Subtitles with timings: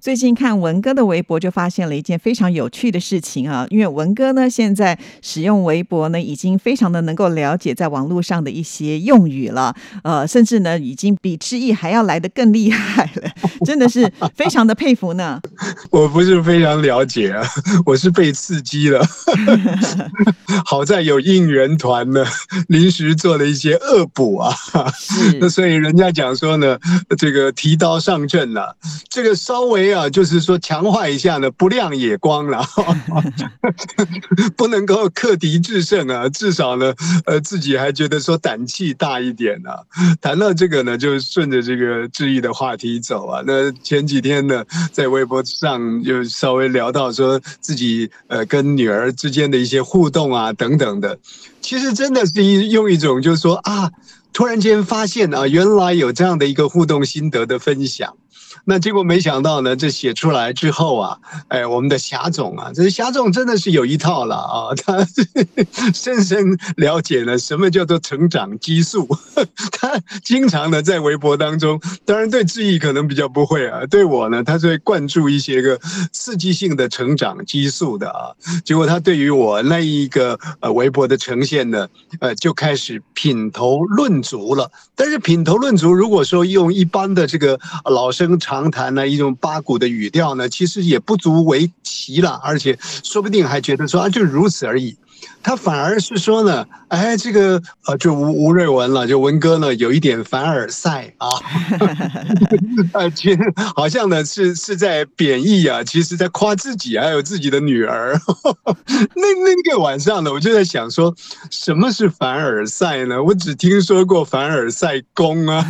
[0.00, 3.66] 最近看文哥的微博，就发现了一件非常有趣的事情啊！
[3.68, 13.30] 因为文哥呢，现在使用微博呢，已经非常的能够了解在网络上的一些用语了，呃，甚至呢，已经比志毅还要来的更厉害了，
[13.66, 15.38] 真的是非常的佩服呢。
[15.90, 17.46] 我不是非常了解啊，
[17.84, 19.04] 我是被刺激了。
[20.64, 22.24] 好在有应援团呢，
[22.68, 24.54] 临时做了一些恶补啊。
[25.40, 26.78] 那所以人家讲说呢，
[27.18, 28.76] 这个提刀上阵了，
[29.10, 29.90] 这个稍微。
[29.90, 32.64] 啊，就是说强化一下呢，不亮也光了，
[34.56, 36.94] 不能够克敌制胜啊，至少呢，
[37.26, 39.70] 呃，自己还觉得说胆气大一点呢。
[40.20, 43.42] 谈到这个呢，就顺着这个志毅的话题走啊。
[43.44, 51.18] 那前几天呢，在微博上嗯就稍微聊到说自己呃跟女儿之间的一些互动啊等等的，
[51.60, 53.90] 其实真的是一用一种就是说啊，
[54.32, 58.14] 突然间发现啊，原来有这样的一个互动心得的分享。
[58.64, 65.04] 那结果没想到呢，这写出来之后啊，哎，我们的霞总啊，这霞总真的是有一套了啊， 他
[65.94, 69.08] 深深了解了什么叫做成长激素，
[69.72, 75.80] 他经常的在微博当中，当然对志毅可能比较不会啊，对我呢，他是会灌注一些个
[76.12, 78.30] 刺激性的成长激素的啊，
[78.64, 81.88] 结果他对于我那一个呃微博的呈现呢，
[82.20, 88.49] 呃，就开始品头论足了，但是品头论足，如果说用一般的这个老生常。
[88.50, 94.96] 长谈呢，一种八股的语调呢，其实也不足为奇了，而且说不定还觉得说啊，就如此而已。
[95.42, 101.28] 他反而是说呢，哎，这个呃，就吴吴瑞文了，就文哥呢，有一点凡尔赛啊，
[102.92, 103.38] 呃，其实
[103.74, 108.18] 好像呢是是在贬义啊，其实在夸自己还有自己的女儿。
[108.86, 111.14] 那那个晚上呢，我就在想说，
[111.50, 113.22] 什么是凡尔赛呢？
[113.22, 115.66] 我只听说过凡尔赛宫啊。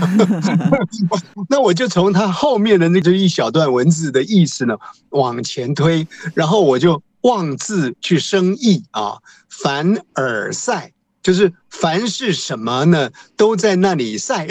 [1.49, 4.77] 那我就从他后面的那这一小段文字的意思呢
[5.11, 7.01] 往前推，然后我就。
[7.23, 9.19] 妄自去生意啊，
[9.63, 11.53] 凡尔赛就是。
[11.71, 14.47] 凡是什么呢，都在那里晒，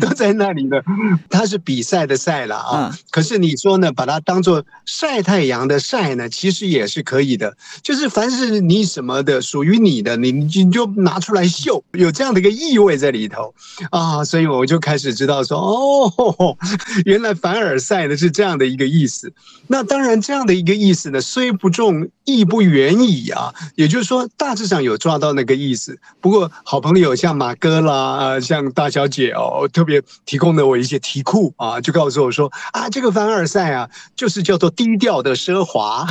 [0.00, 0.82] 都在那里的。
[1.28, 2.96] 它是比赛的赛了啊。
[3.10, 7.56] 可是你说呢，把它当做晒太阳的晒呢，其实也是可以的。
[7.82, 13.54] 就是凡是你什么的属于你的，你你就拿出来秀，有这样的一个意味在里头
[13.90, 14.24] 啊。
[14.24, 16.56] 所以我就开始知道说，哦，
[17.04, 19.32] 原来凡尔赛呢是这样的一个意思。
[19.66, 23.52] 那当然这样的一个意思呢，虽不中，亦不远矣啊。
[23.74, 25.98] 也就是说，大致上有抓到那个意思。
[26.20, 26.50] 不过。
[26.62, 29.89] 好朋友像马哥啦，像大小姐哦，特别
[30.26, 36.06] 提供了我一些题库啊，就告诉我说啊，这个凡尔赛啊，就是叫做低调的奢华，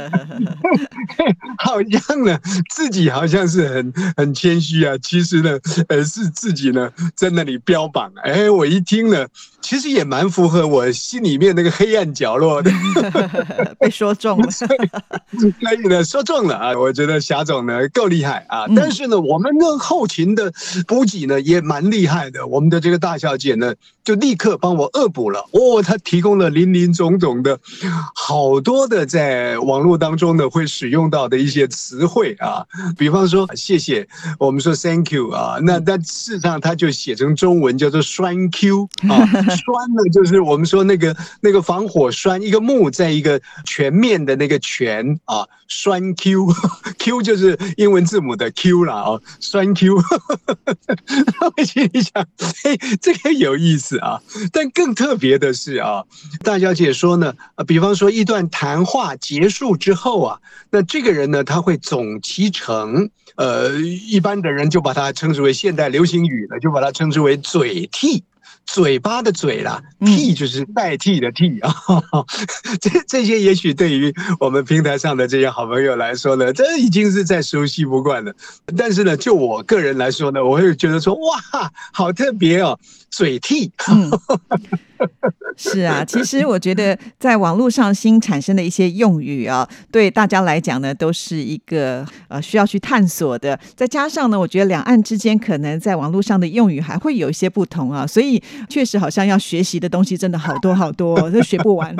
[1.56, 2.38] 好像呢，
[2.68, 5.58] 自己好像是很很谦虚啊，其实呢，
[5.88, 8.12] 呃，是自己呢在那里标榜。
[8.22, 9.26] 哎，我一听呢，
[9.62, 12.70] 其实也蛮符合我心里面那个黑暗角落的，
[13.80, 16.76] 被说中了， 所以呢，说中了啊！
[16.76, 19.18] 我觉得霞总呢够厉害啊，但是呢。
[19.30, 20.52] 我们的后勤的
[20.88, 27.58] 补给呢也蛮厉害的，我们的这个大小姐呢就立刻帮我恶补了哦，她提供了林林总总的
[28.14, 32.64] 好多的在网络当中呢会使用到的一些词汇啊，
[32.96, 34.06] 比方说谢谢，
[34.38, 39.26] 我们说 thank you 啊，那但事实上它就写成中文叫做栓 Q 啊，
[39.56, 49.00] 栓呢就是我们说那个那个防火栓，一个木在一个全面的那个全啊，栓 Q，Q 就是英文字母的 Q 了。
[49.00, 52.26] 哦，栓 Q， 我心里想，
[52.62, 54.20] 嘿， 这个有意思啊。
[54.52, 56.04] 但更特别的是啊，
[56.42, 57.34] 大小姐说呢，
[57.66, 60.40] 比方说一段谈话结束之后啊，
[60.70, 68.24] 那这个人呢，他会总其成，呃，一般的人就把它称之为现代流行语了，就把它称之为嘴替。
[68.72, 71.74] 嘴巴的嘴啦，替就是代替的替啊。
[72.80, 78.32] 这这些也许对于我们平台上的这些好朋友来说呢，这已经是再熟悉不惯了。
[78.76, 82.78] 但是呢，就我个人来说呢，我会觉得说，哇，好特别哦。
[83.10, 83.72] 嘴替，
[85.56, 93.58] 是啊，其实我觉得在网络上新产生的一些用语啊，对大家来讲呢，都是一个呃需要去探索的。
[93.74, 101.94] 再加上呢，我觉得两岸之间可能在网络上的用语还会有一些不同啊，所以确实好像要学习的东西真的好多好多，都学不完。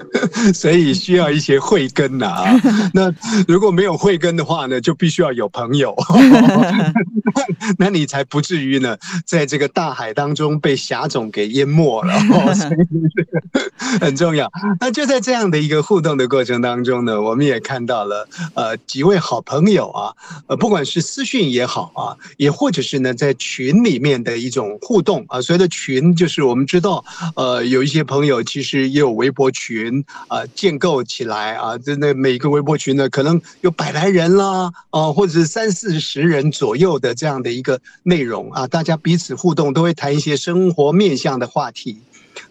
[0.54, 2.58] 所以需要一些慧根呐。
[2.94, 3.12] 那
[3.46, 5.94] 如果没有慧根的话呢，就必须要有朋友，
[7.78, 8.96] 那你才不至于呢，
[9.26, 10.22] 在这个大海当。
[10.22, 12.14] 当中被霞种给淹没了，
[14.00, 14.48] 很重要。
[14.78, 20.14] 那就在这样的一个互动的过程当中呢，我们也看到了呃几位好朋友啊，
[20.46, 25.42] 呃不管是私讯也好啊，也或者是呢在群里面的一种互动啊。
[25.42, 27.04] 所谓的群，就是我们知道
[27.34, 40.12] 呃有一些朋友其实也有微博群群啊，建构起来啊，真的每个微博群呢可能有百来人啦啊，或者是三四十人左右的这样的一个内容啊，大家彼此互动都会谈。
[40.12, 41.96] 一些生活面向的话题，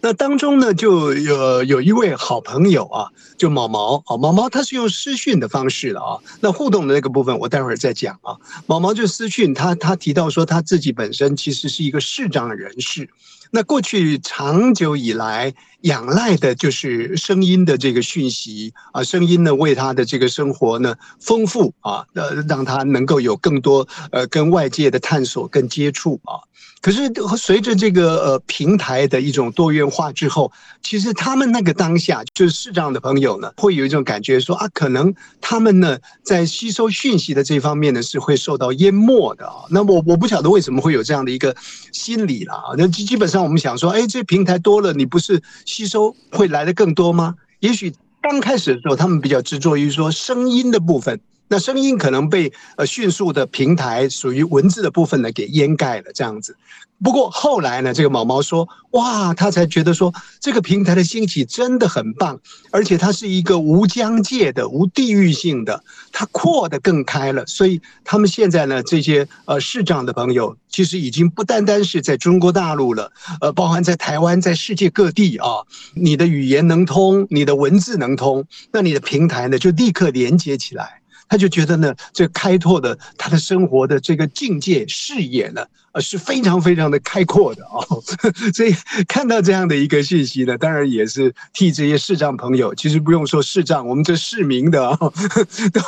[0.04, 3.06] 那当中呢，就有有一位好朋友啊，
[3.38, 8.34] 就毛毛啊，毛毛他是用私讯的方式的啊，那互动的那个部分我待会儿再讲啊。
[8.66, 13.08] 毛毛就私讯他，他提到说他自己本身其实是一个视障人士，
[13.52, 26.42] 那过去长久以来仰赖的就是声音的这个讯息啊，声音呢为他的这个生活呢丰富啊，呃，让他能够有更多呃跟外界的探索跟接触啊。
[26.80, 30.50] 可是随着这个呃平台的一种多元化之后，
[30.82, 39.62] 其实他们那个当下就是视障的朋友呢，会有一种感觉说啊，可能他们呢在吸收讯息的这方面呢是会受到淹没的啊。
[39.70, 41.54] 那我我不晓得为什么会有这样的一个
[41.92, 42.74] 心理了啊。
[42.76, 47.36] 那基基本上我们想说，哎，这平台多了，你不是吸收会来的更多吗？
[47.60, 51.20] 也许刚开始的时候，他们比较执着于说声音的部分。
[51.48, 56.56] 那声音可能被呃迅速的平台属于文字的部分呢给掩盖了，这样子。
[57.02, 62.40] 不过后来呢，这个毛毛说，哇，他才觉得说这个平台的兴起真的很棒，
[62.70, 67.44] 而且它是一个无疆界的、无地域性的，它扩得更开了。
[67.46, 73.10] 所以他们现在呢，这些呃市长的朋友，其实已经不单单是在中国大陆了，
[73.40, 75.48] 呃，包含在台湾，在世界各地啊，
[75.94, 81.01] 你的语言能通，你的文字能通，那你的平台呢就立刻连接起来。
[81.32, 85.64] 他就觉得呢，这开拓的他的生活的这个境界视野呢。
[85.92, 88.02] 呃，是非常非常的开阔的哦，
[88.54, 88.74] 所以
[89.06, 94.96] 看到这样的一个信息呢，当然也是替这些视障朋友，其实不用说视障，我们这市民的啊，
[95.70, 95.80] 都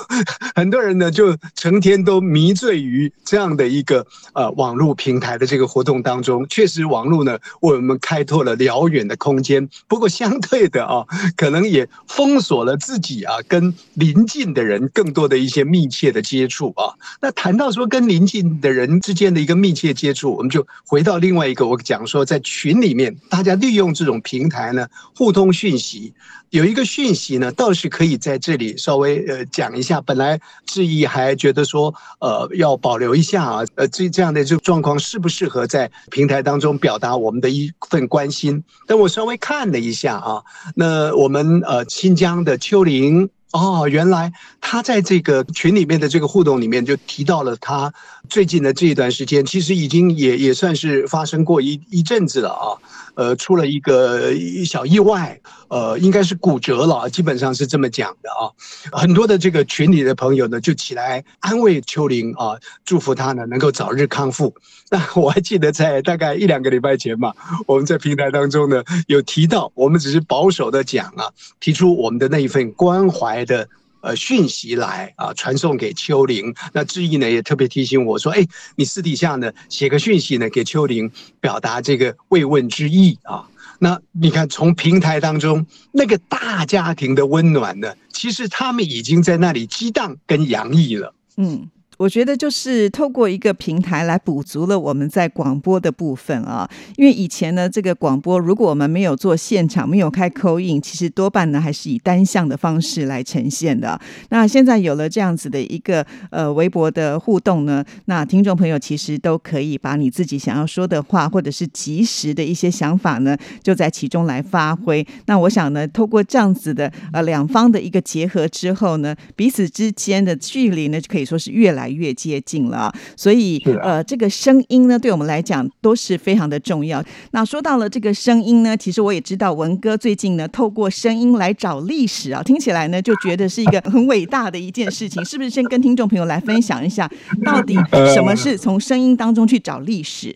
[0.54, 6.46] 很多人呢就成天都迷醉于这样的一个呃网络平台的这个活动当中。
[6.50, 16.92] 确实，网络呢为我们开拓了辽远的空间，不过相对的啊，可能也封锁了自己啊跟邻近的人更多的一些密切的接触啊。
[17.22, 19.93] 那谈到说跟邻近的人之间的一个密切。
[19.94, 26.12] 接触，我们就回到另外一个，我讲说，在群里面，大家利用这种平台呢，互通讯息。
[26.50, 30.00] 有一个讯息呢，倒是可以在这里稍微呃讲一下。
[30.00, 38.62] 本来志毅还觉得说，呃，要保留一下啊，呃，这这样的这个状况适不适合在平台当中表达我们的一份关心？
[38.86, 40.42] 但我稍微看了一下啊，
[40.76, 43.28] 那我们呃新疆的丘陵。
[43.54, 47.94] 哦，原来他在这个群里面的这个互动里面就提到了他
[48.28, 52.74] 最近的这一段时间，其实已经也也算是发生过一一阵子了啊。
[53.14, 54.32] 呃，出了一个
[54.64, 58.50] 小意外，呃，应该是骨折了，基本上是这么讲的啊。
[58.92, 64.54] 很多的这个群里的朋友呢，就起来安慰秋玲啊，祝福他呢能够早日康复。
[64.90, 67.32] 那我还记得在大概一两个礼拜前嘛，
[67.66, 73.68] 我们在平台当中呢有提到，我们只是保守的讲啊，提出我们的那一份关怀的。
[74.04, 76.54] 呃，讯息来啊，传送给秋玲。
[76.74, 78.46] 那志毅呢也特别提醒我说：“哎，
[78.76, 83.48] 你私底下呢写个讯息呢给秋玲，表达这个慰问之意啊。”
[83.80, 91.14] 那你看，从平台当中那个大家庭的温暖呢，其实他们已经在那里激荡跟洋溢了。
[91.36, 91.70] 嗯。
[91.96, 103.98] 我觉得就是透过一个平台来补足了我们在广播的部分啊，因为以前呢，这个广播如果我们没有做现场，没有开口音，其实多半呢还是以单向的方式来呈现的。
[104.30, 115.06] 那现在有了这样子的一个呃微博的互动呢，那听众朋友其实都可以把你自己想要说的话，或者是及时的一些想法呢，就在其中来发挥。
[115.26, 121.83] 那我想呢，透过这样子的呃两方的一个结合之后呢，彼此之间的距离呢就，可以说是越来。
[121.84, 122.92] 来越接近了。
[123.16, 127.02] 所以，呃，这个声音呢，对我们来讲都是非常的重要。
[127.32, 135.50] 那说到了这个声音呢，其实我也知道文哥最近呢，透过声音来找历史啊，听起来呢就觉得是一个很伟大的一件事情， 是不是？
[135.50, 137.08] 先跟听众朋友来分享一下，
[137.44, 137.76] 到底
[138.12, 140.34] 什么是从声音当中去找历史？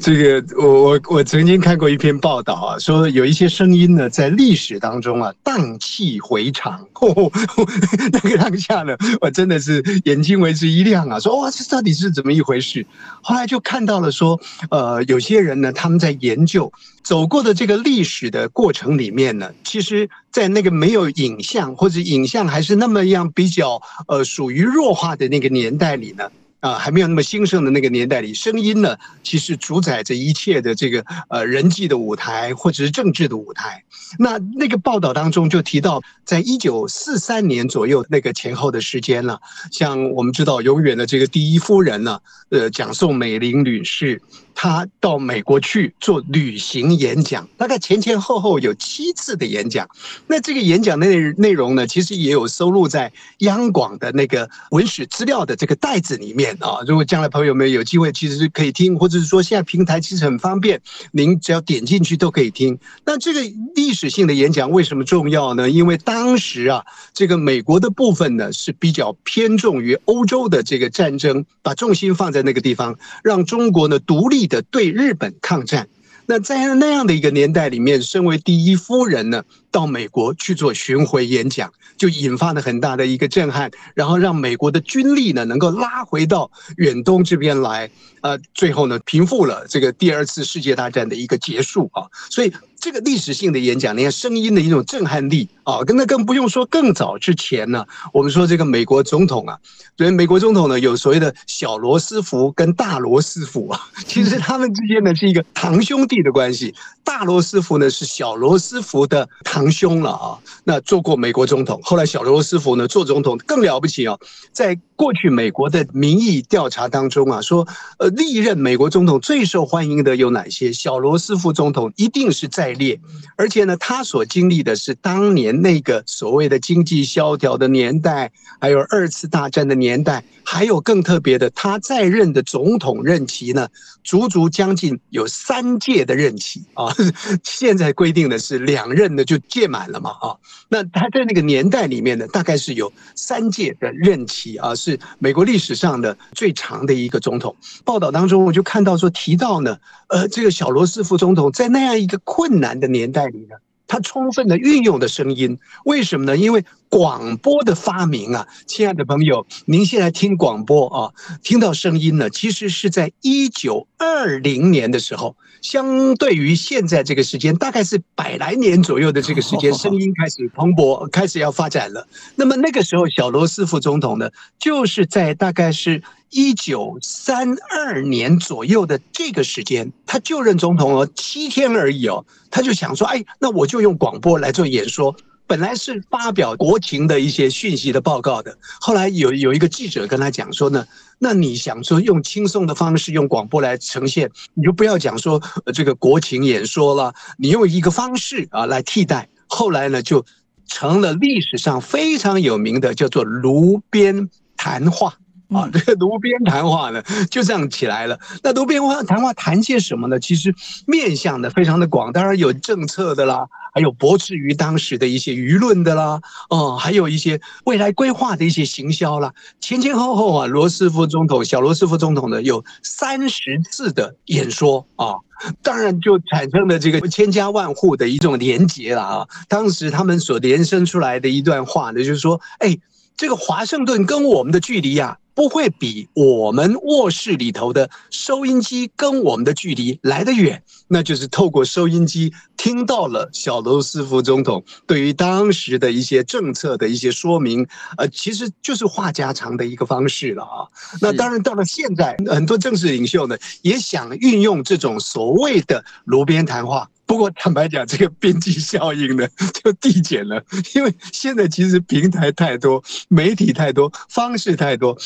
[0.00, 6.86] 这个，我我我曾经看过一篇报道啊，说有一些声音呢，在历史当中啊，荡气回肠。
[8.12, 12.84] 那个当下呢，我真的是眼睛为之一亮这样啊，说哇，这到底是怎么一回事？
[13.22, 16.72] 后来就看到了说，呃，有些人呢，他们在研究
[17.04, 26.28] 走过的这个历史的过程里面呢，其实，在那个没有影像或者影像还是那么样比较呃属于弱化的那个年代里呢。
[26.60, 33.82] 啊，还没有那么兴盛的那个年代里，声音呢，其实主宰着一切的这个呃人际的舞台，或者是政治的舞台。
[34.18, 39.40] 那那个报道当中就提到，在一九四三年左右那个前后的时间了，
[39.70, 44.20] 像我们知道，永远的这个第一夫人呢，呃，蒋宋美龄女士。
[44.52, 49.88] 她到美国去做旅行演讲，大概前前后后有七次的演讲。
[50.26, 56.82] 那这个演讲内内容呢，其实也有收录在央广的那个文史资料的这个袋子里面啊。
[56.86, 62.76] 如果将来朋友们有机会，其实是可以听，或者是说现在平台其实很方便，您只要点进去都可以听。
[63.06, 63.40] 那这个
[63.74, 65.70] 历史性的演讲为什么重要呢？
[65.70, 74.40] 因为当时啊，这个美国的部分呢是比较偏重于欧洲的这个战争，把重心放在那个地方，让中国呢独立。
[74.50, 75.86] 的对日本抗战，
[76.30, 92.52] 那在那样的一个年代里面，身为第一夫人呢，到美国去做巡回演讲，就引发了很大的一个震撼，然后让美国的军力呢能够拉回到远东这边来，呃，最后呢平复了这个第二次世界大战的一个结束啊，所以。
[92.80, 97.84] 这个历史性的演讲，你看声音的一种震撼力啊，那更不用说更早之前呢。
[98.12, 99.58] 我们说这个美国总统啊，
[99.98, 106.74] 所以美国总统呢有所谓的小罗斯福跟大罗斯福啊， 其实他们之间呢是一个堂兄弟的关系。
[107.04, 114.18] 大罗斯福呢是小罗斯福的堂兄了啊，那做过美国总统，后来小罗斯福呢做总统更了不起哦，
[114.52, 120.72] 在过去美国的民意调查当中啊，说呃历任美国总统最受欢迎的有哪些？
[120.72, 122.70] 小罗斯福总统一定是在。
[122.80, 122.98] 列，
[123.36, 133.68] 而且呢，他所经历的是当年那个所谓的经济萧条的年代，还有二次大战的年代，还有更特别的，他在任的总统任期呢，
[134.02, 136.94] 足足将近有三届的任期啊。
[137.42, 140.36] 现在规定的是两任的就届满了嘛啊。
[140.70, 147.56] 那他在那个年代里面呢，大概是有三届的任期啊，是是美国历史上的最长的一个总统。
[147.84, 149.78] 报道当中我就看到说提到呢，
[150.08, 152.60] 呃，这个小罗斯福总统在那样一个困。
[152.60, 153.56] 难的年代里呢，
[153.86, 156.36] 他充分的运用的声音，为什么呢？
[156.36, 172.06] 因为广播的发明啊，亲爱的朋友，您现在听广播啊，听到声音呢，其实是在一九二零年的时候，相对于现在这个时间，大概是百来年左右的这个时间， 声音开始蓬勃，开始要发展了。
[172.36, 176.02] 那么那个时候，小罗斯福总统呢，就是在大概是。
[176.32, 185.16] 一九三二年左右的这个时间，他就任总统哦，七天而已哦，他就想说，哎，那我就用广播来做演说。
[185.50, 190.86] 本来是发表国情的一些讯息的报告的，后来有有一个记者跟他讲说呢，
[191.18, 195.42] 那你想说用轻松的方式用广播来呈现，你就不要讲说
[195.74, 199.28] 这个国情演说了，你用一个方式啊来替代。
[199.48, 200.24] 后来呢，就
[200.68, 205.16] 成了历史上非常有名的叫做炉边谈话。
[205.52, 208.18] 啊，这个炉边谈话呢，就这样起来了。
[208.42, 210.18] 那炉边话谈话谈些什么呢？
[210.18, 210.54] 其实
[210.86, 219.32] 面向的非常的广，当然有政策的啦，还有驳斥于当时的一些舆论的啦，哦，还有一些未来规划的一些行销啦。
[219.60, 225.16] 前前后后啊，罗斯福总统、小罗斯福总统呢，有三十次的演说啊，
[225.62, 229.26] 当然就产生了这个千家万户的一种连结了啊。
[229.48, 232.78] 当时他们所延伸出来的一段话呢，就是说，哎，
[233.16, 235.16] 这个华盛顿跟我们的距离呀。
[235.40, 247.66] 不会比我们卧室里头的收音机跟我们的距离来得远，那就是透过收音机听到了小罗斯福总统对于当时的一些政策的一些说明，
[247.96, 250.68] 呃，其实就是话家常的一个方式了啊。
[251.00, 256.86] 那当然到了现在，很多政治领袖呢也想运用这种所谓的炉边谈话。
[257.10, 259.26] 不过坦白讲，这个边际效应呢
[259.64, 260.40] 就递减了，
[260.76, 264.96] 因为现在其实平台太多，媒体太多，方式太多，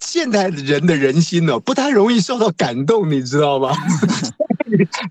[0.00, 3.76] 现代人的人心呢不太容易受到感动，你知道吗？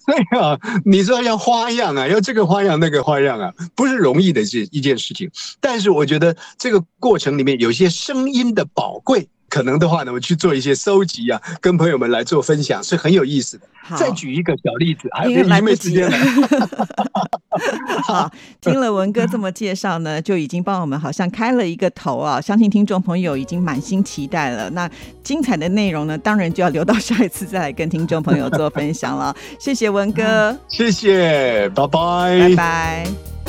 [0.03, 5.29] 所以啊，你说要花样啊，要这个花样那个花样啊，不是容易的一一件事情。
[5.59, 9.29] 但是我觉得这个过程里面有些声音的宝贵。
[9.51, 13.67] 可能的话呢，我去做一些收集啊，跟朋友们来做分享，是很有意思的。
[13.97, 16.09] 再举一个小例子，还有来不及了。
[18.07, 18.31] 好，
[18.61, 22.39] 听了文哥这么介绍呢，就已经帮我们好像开了一个头啊！
[22.39, 24.69] 相信听众朋友已经满心期待了。
[24.69, 24.89] 那
[25.21, 29.35] 精彩的内容呢，当然就要留到下一次再来跟听众朋友做分享了。
[29.59, 33.40] 谢谢文哥，谢谢，拜拜，拜拜。